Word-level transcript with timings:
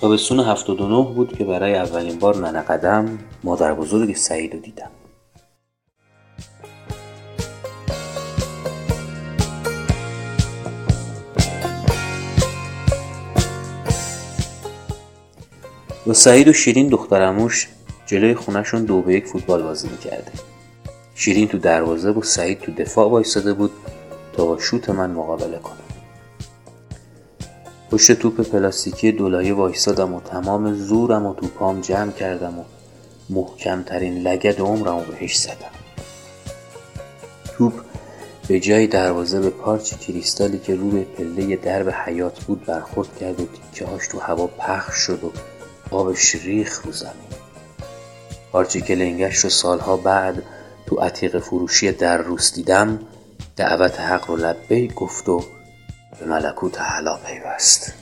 تابستون 0.00 0.40
79 0.40 1.14
بود 1.14 1.38
که 1.38 1.44
برای 1.44 1.74
اولین 1.74 2.18
بار 2.18 2.36
ننه 2.36 2.60
قدم 2.60 3.18
مادر 3.44 3.74
بزرگ 3.74 4.16
سعید 4.16 4.54
رو 4.54 4.60
دیدم. 4.60 4.90
با 16.06 16.12
سعید 16.12 16.48
و 16.48 16.52
شیرین 16.52 16.88
دخترموش 16.88 17.68
جلوی 18.06 18.34
خونشون 18.34 18.84
دو 18.84 19.02
به 19.02 19.14
یک 19.14 19.26
فوتبال 19.26 19.62
بازی 19.62 19.88
می‌کرده. 19.88 20.32
شیرین 21.14 21.48
تو 21.48 21.58
دروازه 21.58 22.12
بود 22.12 22.24
سعید 22.24 22.60
تو 22.60 22.72
دفاع 22.72 23.10
وایستاده 23.10 23.54
بود 23.54 23.70
تا 24.32 24.46
با 24.46 24.58
شوت 24.58 24.90
من 24.90 25.10
مقابله 25.10 25.58
کنه. 25.58 25.83
پشت 27.94 28.12
توپ 28.12 28.40
پلاستیکی 28.40 29.12
دولایه 29.12 29.54
وایستادم 29.54 30.14
و 30.14 30.20
تمام 30.20 30.74
زورم 30.74 31.26
و 31.26 31.34
تو 31.34 31.46
پام 31.46 31.80
جمع 31.80 32.12
کردم 32.12 32.58
و 32.58 32.64
محکمترین 33.30 34.18
لگد 34.18 34.60
عمرم 34.60 34.96
و 34.96 35.00
بهش 35.00 35.36
زدم. 35.36 35.74
توپ 37.56 37.72
به 38.48 38.60
جای 38.60 38.86
دروازه 38.86 39.40
به 39.40 39.50
پارچ 39.50 39.94
کریستالی 39.94 40.58
که 40.58 40.74
روی 40.74 41.04
پله 41.04 41.56
درب 41.56 41.90
حیات 41.90 42.44
بود 42.44 42.64
برخورد 42.64 43.16
کرد 43.20 43.40
و 43.40 43.46
تیکه 43.46 43.86
هاش 43.86 44.08
تو 44.08 44.18
هوا 44.18 44.46
پخش 44.46 44.96
شد 44.96 45.24
و 45.24 45.32
آبش 45.90 46.34
ریخ 46.34 46.82
رو 46.84 46.92
زمین. 46.92 47.32
پارچه 48.52 48.80
که 48.80 48.94
لنگش 48.94 49.36
رو 49.36 49.50
سالها 49.50 49.96
بعد 49.96 50.42
تو 50.86 50.96
عتیق 50.96 51.38
فروشی 51.38 51.92
در 51.92 52.16
روس 52.16 52.54
دیدم 52.54 52.98
دعوت 53.56 54.00
حق 54.00 54.30
رو 54.30 54.36
لبه 54.36 54.86
گفت 54.86 55.28
و 55.28 55.44
به 56.20 56.26
ملکوت 56.26 56.80
حلا 56.80 57.16
پیوست. 57.16 57.92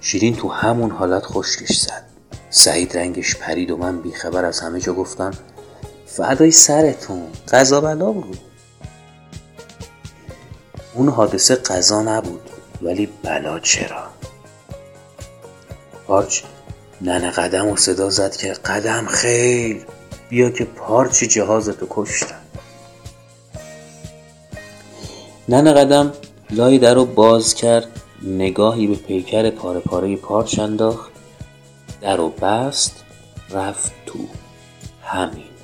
شیرین 0.00 0.36
تو 0.36 0.48
همون 0.48 0.90
حالت 0.90 1.22
خشکش 1.26 1.80
زد. 1.80 2.02
سعید 2.50 2.96
رنگش 2.98 3.36
پرید 3.36 3.70
و 3.70 3.76
من 3.76 4.00
بیخبر 4.00 4.44
از 4.44 4.60
همه 4.60 4.80
جا 4.80 4.92
گفتم 4.92 5.30
فدای 6.06 6.50
سرتون 6.50 7.22
قضا 7.48 7.80
بلا 7.80 8.12
بود. 8.12 8.55
اون 10.96 11.08
حادثه 11.08 11.54
قضا 11.54 12.02
نبود 12.02 12.50
ولی 12.82 13.08
بلا 13.22 13.60
چرا. 13.60 14.04
پارچ 16.06 16.42
ننه 17.00 17.30
قدم 17.30 17.68
و 17.68 17.76
صدا 17.76 18.10
زد 18.10 18.36
که 18.36 18.52
قدم 18.52 19.06
خیر 19.06 19.86
بیا 20.28 20.50
که 20.50 20.64
پارچ 20.64 21.24
جهازتو 21.24 21.86
کشتن 21.90 22.40
ننه 25.48 25.72
قدم 25.72 26.12
لای 26.50 26.78
در 26.78 26.94
رو 26.94 27.04
باز 27.04 27.54
کرد 27.54 27.86
نگاهی 28.22 28.86
به 28.86 28.94
پیکر 28.94 29.50
پاره 29.50 29.80
پاره 29.80 30.16
پارچ 30.16 30.58
انداخت 30.58 31.10
در 32.00 32.20
و 32.20 32.28
بست 32.28 33.04
رفت 33.50 33.92
تو 34.06 34.18
همین. 35.02 35.55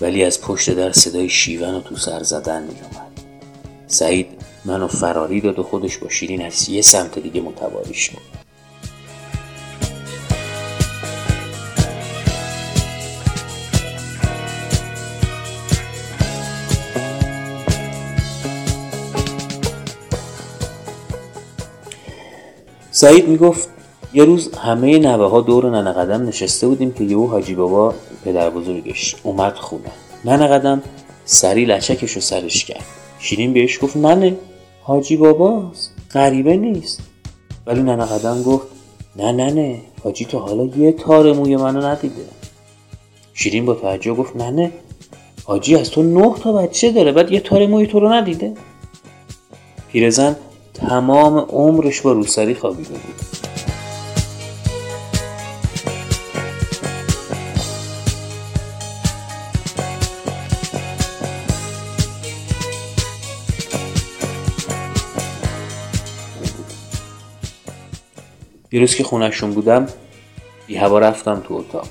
ولی 0.00 0.24
از 0.24 0.40
پشت 0.40 0.70
در 0.70 0.92
صدای 0.92 1.28
شیون 1.28 1.74
و 1.74 1.80
تو 1.80 1.96
سر 1.96 2.22
زدن 2.22 2.62
میومد 2.62 3.20
سعید 3.86 4.26
منو 4.64 4.88
فراری 4.88 5.40
داد 5.40 5.58
و 5.58 5.62
خودش 5.62 5.98
با 5.98 6.08
شیرین 6.08 6.42
از 6.42 6.68
یه 6.68 6.82
سمت 6.82 7.18
دیگه 7.18 7.40
متواری 7.40 7.94
شد. 7.94 8.44
سعید 22.90 23.28
می‌گفت 23.28 23.68
یه 24.14 24.24
روز 24.24 24.54
همه 24.54 24.98
نوه 24.98 25.30
ها 25.30 25.40
دور 25.40 25.70
ننه 25.70 25.92
قدم 25.92 26.26
نشسته 26.28 26.68
بودیم 26.68 26.92
که 26.92 27.04
یهو 27.04 27.26
حاجی 27.26 27.54
بابا 27.54 27.94
پدر 28.24 28.50
بزرگش 28.50 29.16
اومد 29.22 29.54
خونه. 29.54 29.90
ننه 30.24 30.46
قدم 30.46 30.82
سری 31.24 31.64
لچکش 31.64 32.12
رو 32.12 32.20
سرش 32.20 32.64
کرد. 32.64 32.84
شیرین 33.18 33.52
بهش 33.52 33.78
گفت 33.82 33.96
ننه 33.96 34.36
حاجی 34.82 35.16
باباست 35.16 35.94
غریبه 36.12 36.56
نیست. 36.56 37.00
ولی 37.66 37.82
ننه 37.82 38.04
قدم 38.04 38.42
گفت 38.42 38.66
نه 39.16 39.32
ننه. 39.32 39.80
حاجی 40.04 40.24
تا 40.24 40.38
حالا 40.38 40.64
یه 40.76 40.92
تار 40.92 41.32
موی 41.32 41.56
منو 41.56 41.86
ندیده. 41.86 42.24
شیرین 43.34 43.66
با 43.66 43.74
تعجب 43.74 44.16
گفت 44.16 44.36
ننه 44.36 44.72
حاجی 45.44 45.76
از 45.76 45.90
تو 45.90 46.02
نه 46.02 46.34
تا 46.42 46.52
بچه 46.52 46.92
داره 46.92 47.12
بعد 47.12 47.32
یه 47.32 47.40
تار 47.40 47.66
موی 47.66 47.86
تو 47.86 48.00
رو 48.00 48.12
ندیده. 48.12 48.54
پیرزن 49.92 50.36
تمام 50.74 51.38
عمرش 51.38 52.00
با 52.00 52.12
روسری 52.12 52.54
خوابیده 52.54 52.90
بود. 52.90 53.43
یه 68.74 68.80
روز 68.80 68.94
که 68.94 69.04
خونشون 69.04 69.50
بودم 69.50 69.86
بی 70.66 70.76
هوا 70.76 70.98
رفتم 70.98 71.42
تو 71.48 71.54
اتاق. 71.54 71.86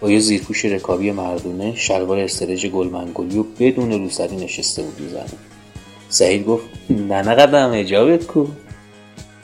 با 0.00 0.10
یه 0.10 0.18
زیرپوش 0.18 0.64
رکابی 0.64 1.10
مردونه 1.12 1.74
شلوار 1.76 2.18
استرج 2.18 2.66
گلمنگولی 2.66 3.38
و 3.38 3.42
بدون 3.42 3.92
روسری 3.92 4.36
نشسته 4.36 4.82
بود 4.82 5.08
زمین 5.08 5.40
سعید 6.08 6.46
گفت 6.46 6.64
نه 6.90 7.34
قدم 7.34 7.70
اجابت 7.74 8.26
کو. 8.26 8.46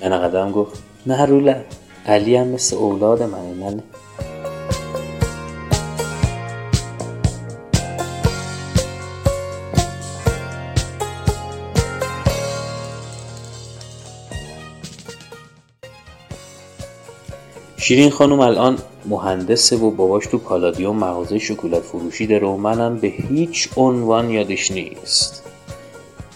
نه 0.02 0.18
قدم 0.18 0.52
گفت 0.52 0.82
نه 1.06 1.26
روله 1.26 1.64
علی 2.06 2.36
هم 2.36 2.46
مثل 2.46 2.76
اولاد 2.76 3.22
منه 3.22 3.70
نه. 3.70 3.82
شیرین 17.82 18.10
خانم 18.10 18.41
الان 18.41 18.78
مهندسه 19.06 19.76
و 19.76 19.91
باباش 19.91 20.26
تو 20.26 20.38
پالادیوم 20.38 20.96
مغازه 20.96 21.38
شکلات 21.38 21.82
فروشی 21.82 22.26
داره 22.26 22.46
و 22.46 22.56
منم 22.56 22.98
به 22.98 23.08
هیچ 23.08 23.68
عنوان 23.76 24.30
یادش 24.30 24.70
نیست. 24.70 25.42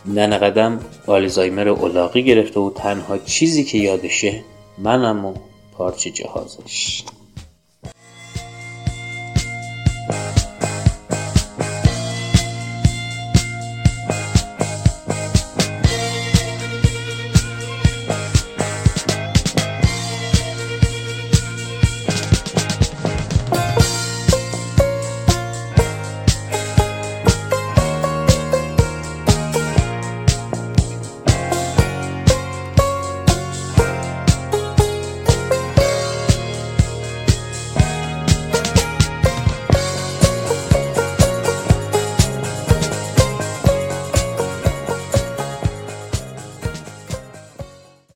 ننه 0.06 0.38
قدم 0.38 0.80
آلزایمر 1.06 1.68
اولاقی 1.68 2.22
گرفته 2.22 2.60
و 2.60 2.70
تنها 2.70 3.18
چیزی 3.18 3.64
که 3.64 3.78
یادشه 3.78 4.44
منم 4.78 5.24
و 5.24 5.34
پارچه 5.72 6.10
جهازش. 6.10 7.02